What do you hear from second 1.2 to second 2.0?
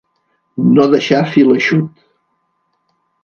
fil eixut.